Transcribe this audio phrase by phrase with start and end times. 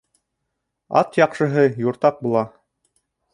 [1.01, 2.43] Ат яҡшыһы юртаҡ була